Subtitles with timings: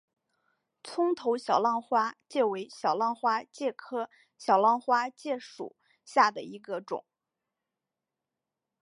[0.83, 7.05] 葱头小浪花介为小浪花介科小浪花介属下的一个种。